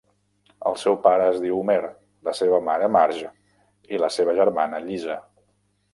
[0.69, 1.75] El seu pare es diu Homer,
[2.29, 3.29] la seva mare Marge
[3.97, 5.19] i la seva germana Llisa.